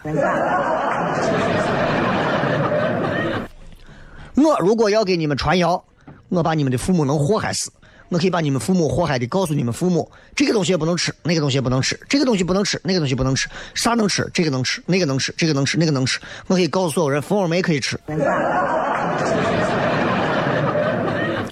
[4.39, 5.83] 我如果要给你们传谣，
[6.29, 7.73] 我把你们的父母能祸害死。
[8.11, 14.27] 我可以把你们父母祸害的告诉你们父母，这个东西也不能吃，那个东西也不能吃，这个东西不能吃，那个东西不能吃，啥能吃？
[14.33, 16.19] 这个能吃，那个能吃，这个能吃，那个能吃。
[16.47, 18.01] 我可以告诉所有人，蜂窝煤可以吃，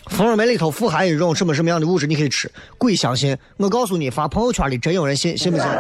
[0.07, 2.51] 蜂窝煤里头富含一种什么什么样的物质，你可以吃。
[2.79, 3.37] 鬼相信？
[3.59, 5.67] 我告诉你，发朋友圈里真有人信，信不信？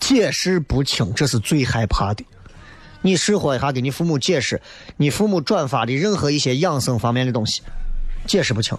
[0.00, 2.24] 解释不清，这是最害怕的。
[3.02, 4.60] 你试活一下给你父母解释，
[4.96, 7.62] 你父母转发的任何一些养生方面的东西，
[8.26, 8.76] 解释不清。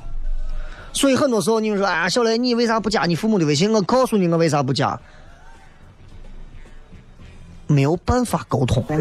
[0.92, 3.72] 所以很多时候你们说，哎呀，小雷，你为啥不加你父母的微信？
[3.72, 5.00] 我告诉你，我为啥不加。
[7.68, 8.84] 没有办法沟通。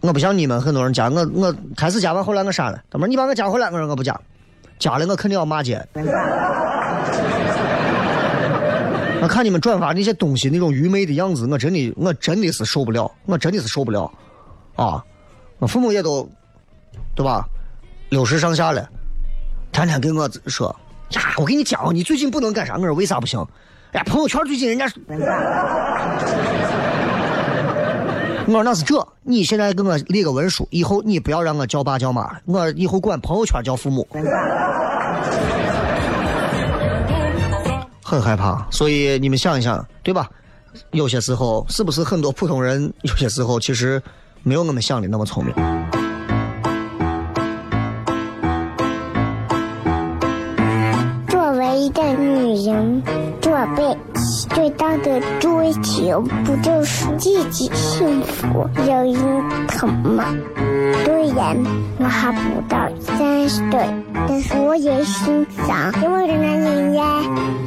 [0.00, 2.78] 我不像你们很多人加我，我开始加完后来我删了。
[2.90, 4.20] 他们你把我加回来，我说我不加，
[4.78, 5.82] 加了我肯定要骂街。
[9.28, 14.10] 看你们转发那些东西那种愚昧的样子，我真的我真的是受不了，我真的是受不了
[14.74, 15.04] 啊！
[15.58, 16.28] 我父母也都
[17.14, 17.46] 对吧，
[18.10, 18.88] 六十上下了，
[19.70, 20.74] 天天跟我说
[21.10, 22.76] 呀，我跟你讲，你最近不能干啥？
[22.76, 23.38] 我说为啥不行？
[23.92, 24.84] 哎呀，朋友圈最近人家，
[28.46, 34.06] 我说那是这，你现在给我立个文书，以后你不要让我叫爸叫妈，我以后管朋友圈叫父母。
[38.08, 40.30] 很害怕，所以你们想一想，对吧？
[40.92, 44.02] 有些时候是不是很多普通人，有些时候其实
[44.42, 45.54] 没有我们想的那么聪明。
[51.28, 53.02] 作为一个女人，
[53.42, 53.94] 做被
[54.50, 59.16] 最大的追求不就是自己幸福、有人
[59.68, 60.24] 疼吗？
[61.04, 61.56] 虽然
[61.98, 63.86] 我还不到三十岁，
[64.28, 67.04] 但是我也心脏因为的男人呀。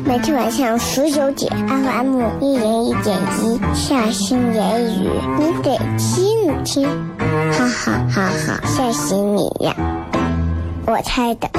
[0.06, 6.88] 每天晚上十九点，FM 一人一点一，下心言语，你得听听，
[7.52, 9.74] 哈哈哈哈，吓死你呀！
[10.86, 11.50] 我猜的。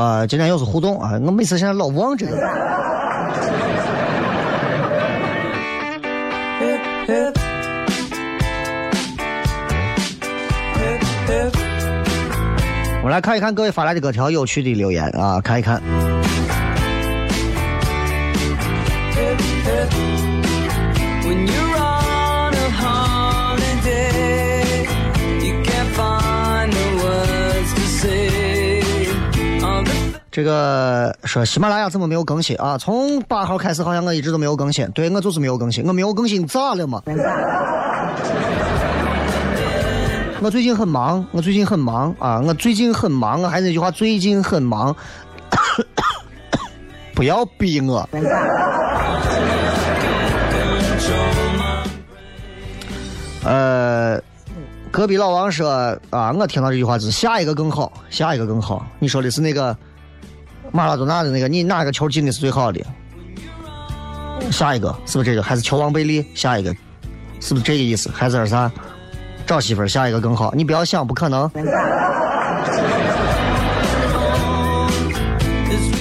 [0.00, 1.20] 啊，今天又是互动啊！
[1.26, 2.32] 我每次现在老忘这个。
[13.02, 15.82] 我们来看一看各位发来的各条有趣的留言啊，看一看。
[30.32, 32.78] 这个说喜马拉雅怎么没有更新啊？
[32.78, 37.02] 从八号开始好像我一直都没有更新，对我就是没有更新，我没有更新咋了嘛？
[40.40, 42.40] 我最近很忙，我最近很忙啊！
[42.46, 44.94] 我最近很忙，我还是那句话，最近很忙，
[47.12, 48.08] 不要逼我。
[53.42, 54.18] 呃，
[54.92, 55.68] 隔壁老王说
[56.10, 58.86] 啊，我听到这句话就是下一个更好，下一个更好。
[59.00, 59.76] 你说的是那个？
[60.72, 62.80] 马拉多纳的那个，你哪个球进的是最好的？
[64.50, 65.42] 下一个是不是这个？
[65.42, 66.24] 还是球王贝利？
[66.34, 66.74] 下一个
[67.40, 68.10] 是不是这个意思？
[68.12, 68.70] 还是啥？
[69.46, 70.52] 找媳妇儿下一个更好？
[70.54, 71.50] 你不要想，不可能。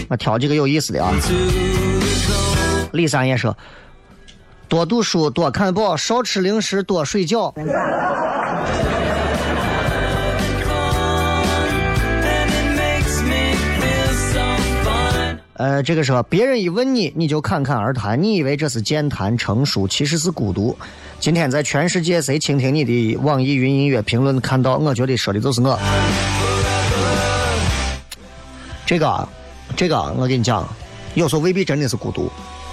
[0.09, 1.11] 我挑几个有意思的啊。
[2.93, 3.55] 李三爷说：
[4.67, 7.53] 多读书，多看报，少吃零食，多睡觉。
[15.59, 20.73] 呃，这个说别人一问你，你就侃侃而谈，你以为这是健谈成熟，其实是孤独。
[21.19, 25.77] 今天在全世界谁倾听你的网易云音乐评论看到，我觉得说的就是我。
[28.85, 29.27] 这个，
[29.75, 30.65] 这个，我跟你讲，
[31.15, 32.31] 有时候未必真的是孤独，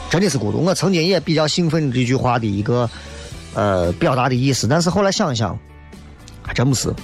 [0.08, 0.58] 真的是孤独。
[0.58, 2.88] 我曾经也比较兴奋这句话的一个
[3.54, 5.58] 呃表达的意思，但是后来想一想，
[6.40, 6.94] 还真不是。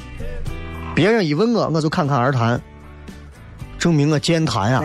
[0.95, 2.63] 别人一问我，我就侃侃而谈，
[3.81, 4.81] 证明我健谈呀。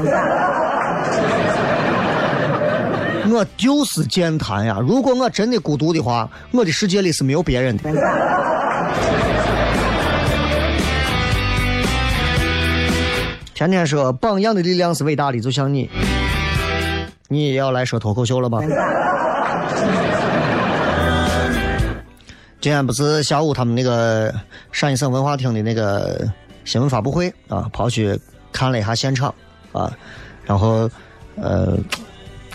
[3.30, 4.80] 我就是健谈呀！
[4.80, 7.84] 如果我真的孤独的话，我的世界里是没有别人的。
[13.54, 15.90] 天天说榜样的力量是伟大的，就像你，
[17.28, 18.60] 你也要来说脱口秀了吧？
[22.62, 24.34] 今天不是下午他们那个
[24.72, 26.28] 陕西省文化厅的那个
[26.66, 28.20] 新闻发布会啊，跑去
[28.52, 29.34] 看了一下现场
[29.74, 29.92] 啊，
[30.46, 30.90] 然后
[31.36, 31.78] 呃。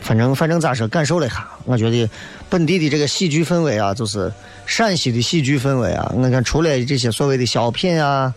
[0.03, 2.09] 反正反正咋说，感受了一下，我觉得
[2.51, 4.31] 本地的这个喜剧氛围啊，就是
[4.67, 6.13] 陕西的喜剧氛围啊。
[6.17, 8.35] 我看除了这些所谓的小品啊，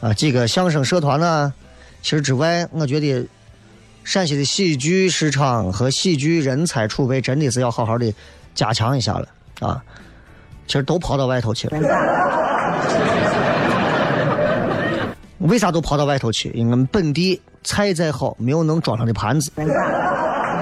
[0.00, 1.52] 啊几个相声社团啊，
[2.00, 3.26] 其实之外，我觉得
[4.04, 8.12] 陕西的喜剧市场和喜剧人才储备真的是要好好的
[8.54, 9.28] 加强一下了
[9.60, 9.82] 啊。
[10.66, 11.78] 其实都跑到外头去了，
[15.40, 16.50] 为啥都跑到外头去？
[16.54, 19.50] 因为我们本地菜再好，没有能装上的盘子。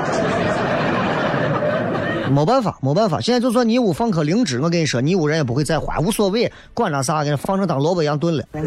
[2.30, 3.20] 没办法，没办法。
[3.20, 8.44] 现在就算你屋放颗灵芝，我跟你说，你屋人也不会再花，无所谓，管他啥，给放成当萝卜一样炖了。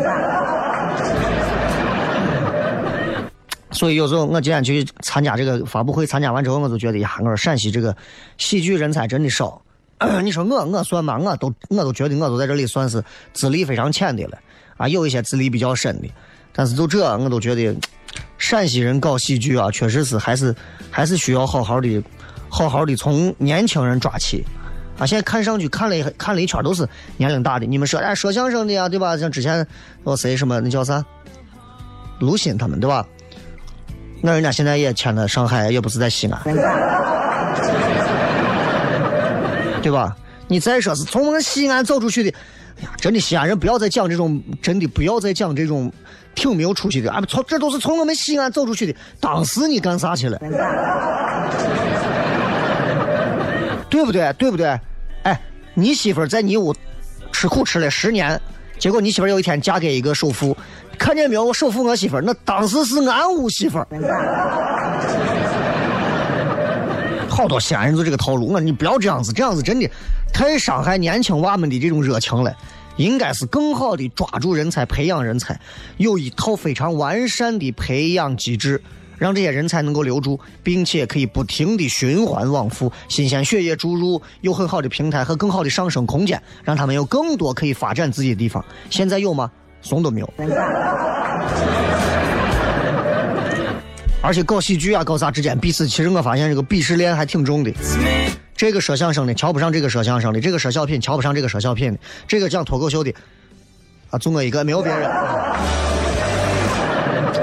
[3.71, 7.95] 所以有时候我今天去参加这个发布会，参加完之后，我就觉得呀，我说陕西这个
[8.37, 9.59] 喜剧人才真的少。
[10.21, 11.17] 你说我我算吗？
[11.17, 14.37] 我都我都觉得我都在这里算是资历非常浅的了
[14.77, 16.07] 啊，有一些资历比较深的，
[16.53, 17.75] 但是就这我都觉得
[18.37, 20.53] 陕西人搞喜剧啊，确实是还是
[20.91, 22.03] 还是需要好好的
[22.49, 24.45] 好好的从年轻人抓起
[24.97, 25.05] 啊。
[25.05, 29.17] 现在看上去看了一看了一圈都是年龄大的，你们说哎说相声的呀，对吧？
[29.17, 29.65] 像之前
[30.03, 31.03] 我谁什么那叫啥
[32.19, 33.05] 卢鑫他们对吧？
[34.21, 36.41] 那人家现在也迁了上海，也不是在西安。
[39.81, 40.15] 对吧？
[40.47, 42.37] 你再说是从我们西安走出去的，
[42.81, 45.91] 呀，真的西安人不要再讲这种，真的不要再讲这种
[46.33, 47.21] 挺没有出息的啊！
[47.27, 48.99] 从这都是从我们西安走出去的。
[49.19, 50.37] 当时你干啥去了？
[53.89, 54.33] 对不对？
[54.33, 54.77] 对不对？
[55.23, 55.41] 哎，
[55.73, 56.75] 你媳妇在你屋
[57.31, 58.39] 吃苦吃了十年，
[58.77, 60.55] 结果你媳妇有一天嫁给一个首富，
[60.97, 61.45] 看见没有？
[61.45, 63.79] 我首富我媳妇，那当时是俺屋媳妇。
[67.35, 69.89] 好多西安人就这个套路，我你不要这样子，这样子真的
[70.33, 72.55] 太伤害年轻娃们的这种热情了。
[72.95, 75.59] 应该是更好的抓住人才，培养人才，
[75.97, 78.81] 有一套非常完善的培养机制，
[79.17, 88.63] 让这些人才能够留住，并且可以不停的循环往复，新鲜血液注入，有很好的平台和更好的上升空间，让他们有更多可以发展自己的地方。
[88.89, 89.51] 现在有吗？
[89.81, 90.33] 怂都没有。
[94.25, 97.71] 而且搞喜剧啊，搞啥之间彼此，其实我发现这个鄙视链还挺重的。
[98.57, 103.13] 这个说相声的瞧不上这个说相声的，这个说小品瞧不上这个说小品的，这个讲脱口秀的
[104.09, 105.07] 啊，就我一个，没有别人。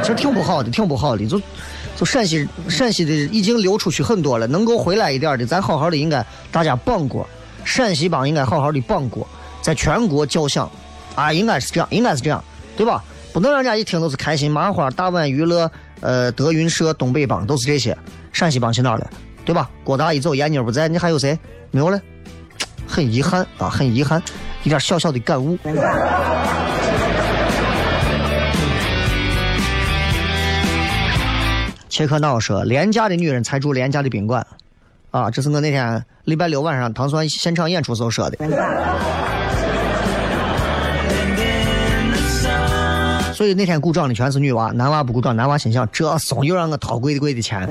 [0.03, 1.25] 其实挺不好的，挺不好的。
[1.25, 1.41] 就
[1.97, 7.25] 就陕西陕西的已经流出去很多了，能够回来一点的，咱好好的应该大家帮过，
[7.65, 9.25] 陕西帮应该好好的帮过，
[9.61, 10.69] 在全国叫响
[11.15, 12.43] 啊，应该是这样，应该是这样，
[12.77, 13.05] 对吧？
[13.33, 15.71] 不能让人家一听都是开心麻花、大碗娱乐。
[16.03, 17.97] 呃，德云社、东北帮都是这些，
[18.33, 19.11] 陕西帮去哪儿了？
[19.45, 19.71] 对吧？
[19.83, 21.39] 郭大一走，闫妮不在，你还有谁？
[21.71, 21.99] 没有了，
[22.87, 24.23] 很遗憾啊，很遗憾，
[24.65, 25.57] 一点小小的感悟。
[31.89, 34.47] 切克闹说：“廉价的女人才住廉价的宾馆。”
[35.11, 38.39] 啊，这是我那天礼拜六晚上唐酸现场演出时候说的。
[43.43, 47.69] 所以那天鼓掌的全是女娃，男娃不鼓掌，男娃心想：这怂又让我掏贵的贵的钱。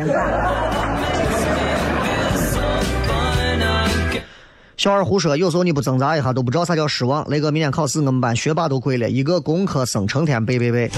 [4.76, 7.26] 小二胡说：有时候你不挣扎一下，都不知道啥叫失望。
[7.30, 10.91] 雷哥，明天考试，我们班学霸都跪了，一个工科生成天背背背。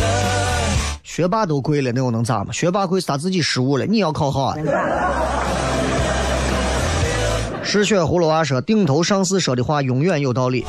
[1.03, 2.51] 学霸都跪了，那又能咋嘛？
[2.51, 4.55] 学霸跪是他自己失误了，你要考好啊。
[7.61, 10.65] 失血葫芦娃说：顶头上司说的话永远有道理。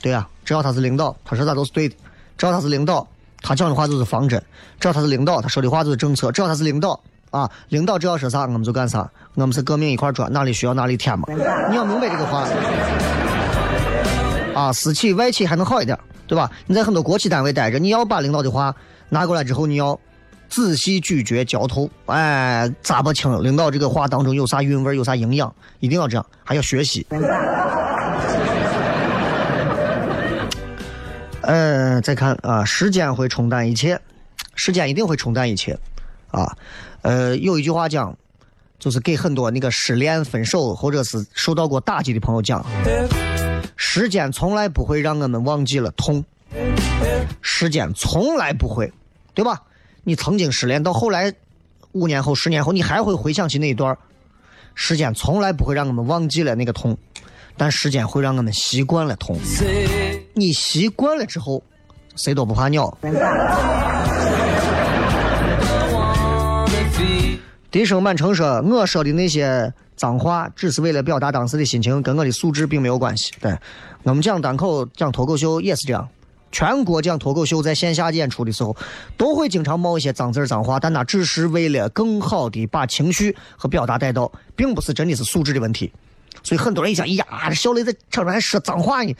[0.00, 1.94] 对啊，只要他是领导，他说啥都是对的。
[2.38, 3.06] 只要他是领导。
[3.46, 4.42] 他讲的话就是方针，
[4.80, 6.32] 只要他是领导，他说的话就是政策。
[6.32, 6.98] 只要他是领导
[7.30, 9.06] 啊，领导只要说啥，我们就干啥。
[9.34, 11.26] 我们是革命一块砖，哪里需要哪里填嘛。
[11.68, 12.48] 你要明白这个话
[14.54, 16.50] 啊，私企外企还能好一点，对吧？
[16.66, 18.74] 你在很多国企单位待着，你要把领导的话
[19.10, 20.00] 拿过来之后，你要
[20.48, 27.06] 仔细咀嚼嚼透，哎，咋不清领导这个话当中有啥韵味，有啥营养，一定要这样，还要学习。
[27.10, 27.20] 呃，
[32.00, 34.00] 再看啊，时间会冲淡一切，
[34.54, 35.78] 时间一定会冲淡一切，
[36.30, 36.56] 啊，
[37.02, 38.16] 呃，有一句话讲，
[38.78, 42.64] 就是给很多那个失恋、分手或者是受到过打击的朋友讲，
[43.76, 46.24] 时间从来不会让我们忘记了痛，
[47.40, 48.92] 时间从来不会，
[49.34, 49.62] 对吧？
[50.02, 51.32] 你曾经失恋到后来，
[51.92, 53.96] 五年后、十年后，你还会回想起那一段，
[54.74, 56.96] 时间从来不会让我们忘记了那个痛。
[57.56, 59.38] 但时间会让我们习惯了痛，
[60.34, 61.62] 你习惯了之后，
[62.16, 62.96] 谁都不怕鸟。
[67.70, 73.52] 笛声满城说：“我说的那些脏话，只是为了表达当时的心情，跟我的素质并没有关系。”对，
[74.04, 76.08] 我们讲单口、讲脱口秀也是这样。
[76.52, 78.76] 全国讲脱口秀在线下演出的时候，
[79.16, 85.92] 都会经常冒一些脏字脏话，但那只是为了更好的把情绪和表达带到，并不是真的是素质的问题。
[86.44, 89.12] 所以很多人一想，呀，这小雷在场上还说脏话呢。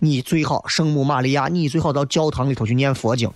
[0.00, 3.28] 你最好圣母玛利亚，你最好到教堂里头去念佛经。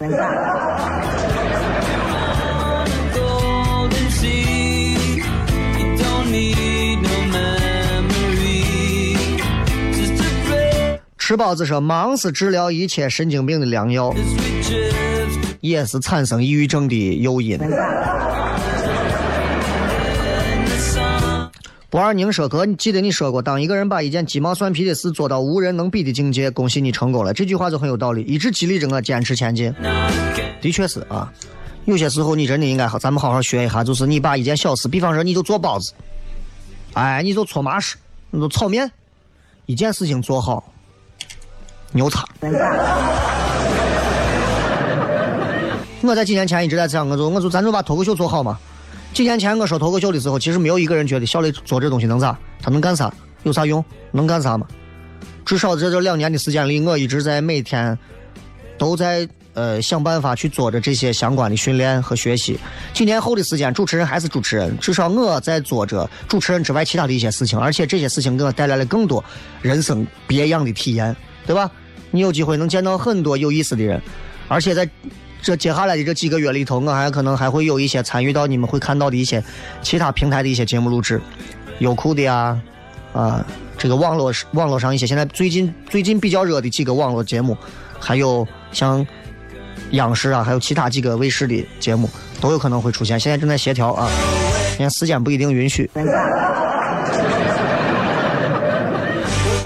[11.18, 14.14] 吃包子说，忙是治疗一切神经病的良药，
[15.60, 17.58] 也是产生抑郁症的诱因。
[21.92, 29.70] 不二宁说：“哥，你记得你说过，当一个人把一件鸡毛蒜皮的事做到无人能比的境界，恭喜你成功了。”这句话就很有道理，一直激励着我坚持前进。
[30.62, 31.30] 的确是啊，
[31.84, 35.92] 有些时候你真的应该好，咱们好好学一下，就是你把一件小事，比方说你就做包子，
[36.94, 37.96] 哎，你就搓麻食，
[38.30, 38.90] 你就炒面，
[39.66, 40.64] 一件事情做好，
[41.90, 42.26] 牛叉。
[46.00, 48.58] 我在几年前一直在想，我就我就咱就把脱口秀做好嘛。
[49.12, 54.66] 几年前我说脱口秀的时候，其实没有一个人觉得小雷做这东西能咋，他能干啥，有啥用，能干啥吗？
[55.44, 57.98] 至少在这两年的时间里，我一直在每天
[58.78, 62.58] 都在呃想办法去做着这些相关的训练和学习。
[62.94, 69.22] 几年后的时间，主持人还是主持人，至少我在做着主持人之外其他的一些事情，而且这些事情给我带来了更多
[69.60, 71.14] 人生别样的体验，
[71.46, 71.70] 对吧？
[72.10, 74.00] 你有机会能见到很多有意思的人，
[74.48, 74.88] 而且在
[75.42, 79.42] 这接下来的这几个月里头，我还可能还会有一些参与到你们会看到的一些
[79.82, 81.20] 其他平台的一些节目录制，
[81.80, 82.56] 优酷的呀，
[83.12, 83.44] 啊，
[83.76, 87.56] 这个网络网络上一些现在最近最近比较热的几个网络节目，
[87.98, 89.04] 还有像
[89.90, 92.08] 央视啊，还有其他几个卫视的节目
[92.40, 94.08] 都有可能会出现，现在正在协调啊，
[94.78, 95.90] 现在时间不一定允许。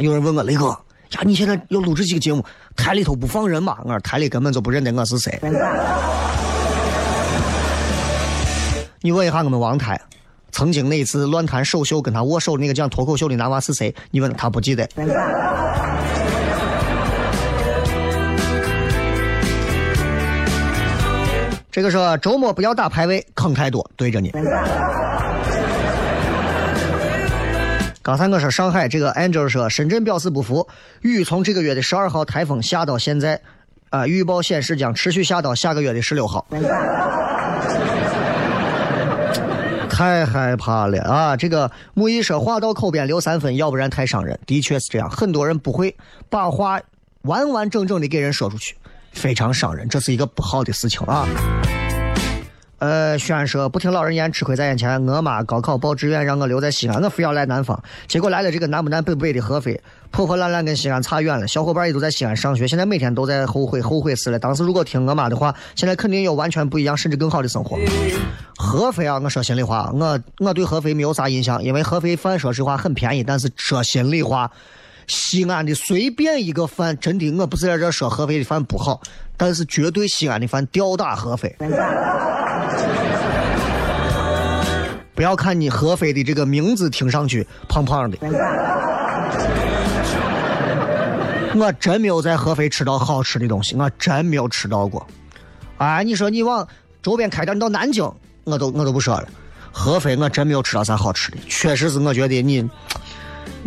[0.00, 0.85] 有人问我雷哥。
[1.12, 2.44] 呀，你现在要录制几个节目？
[2.74, 3.78] 台里头不放人嘛？
[3.84, 5.38] 我说台里根本就不认得我是谁。
[9.00, 10.00] 你问一下我们王台，
[10.50, 13.94] 曾经那次乱弹首秀跟他握手那个讲脱口秀的男娃是谁？
[14.10, 14.88] 你问他不记得。
[21.70, 24.32] 这个说周末不要打排位，坑太多，对着你。
[28.06, 30.68] 刚才我说上海这个 Angel 说，深圳表示不服，
[31.00, 33.40] 雨从这个月的十二号台风下到现在，
[33.90, 36.46] 啊，预报显示将持续下到下个月的十六号。
[39.90, 41.36] 太害怕了啊！
[41.36, 44.38] 这个木易说话到口边留三分，要不然太伤人。
[44.46, 45.96] 的确是这样，很多人不会
[46.30, 46.80] 把话
[47.22, 48.76] 完完整整的给人说出去，
[49.14, 51.26] 非常伤人，这是一个不好的事情啊。
[52.78, 55.02] 呃，轩说不听老人言，吃亏在眼前。
[55.06, 61.48] 我妈高考报志愿，让我留在西安，我非要来南方，结果来了这个南不南北不北的合肥，破破烂烂跟西安差远了。
[61.48, 64.38] 小伙伴也都在西安上学，现在每天都在后悔，后悔死了。
[64.38, 67.78] 当时如果听我妈的话，现在肯定有完全不一样，甚至更好的生活。
[68.58, 74.50] 合肥啊，我说心里话，我我对合肥没有啥印象，因为合肥饭说实话很便宜，但是说心里话，
[75.06, 79.00] 西安的随便一个饭，真的我不是在这说合肥的饭不好，
[79.38, 81.56] 但是绝对西安的饭吊打合肥。
[85.16, 88.18] 不要看你合肥的这个名字听上去胖胖的，
[91.56, 95.04] 我真没有在合肥吃到好吃的东西，我真没有吃到过。
[95.78, 96.68] 哎，你说你往
[97.02, 98.04] 周边开点，你到南京，
[98.44, 99.26] 我都我都不说了。
[99.72, 102.68] 合肥我真没有吃到啥好吃的，确实是我觉得你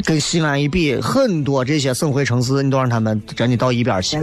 [0.05, 4.19] 跟西安一比，很多这些省会城市，你都让他们真的到一边去。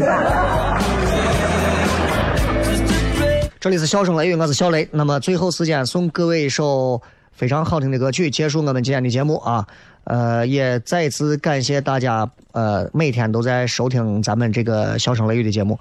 [3.59, 4.89] 这里是笑声雷雨，我是小雷。
[4.93, 7.03] 那么最后时间送各位一首
[7.37, 9.67] 非常好听的歌曲，结束我们今天的节目啊。
[10.05, 15.79] 呃，也再次感谢大家，呃，每天都在收听咱们这个笑声雷雨的节目。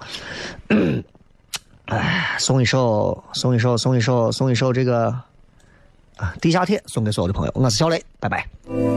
[1.86, 5.06] 哎，送一首，送一首，送一首，送一首这个
[6.16, 7.52] 啊《地下铁》，送给所有的朋友。
[7.54, 8.95] 我是小雷，拜拜。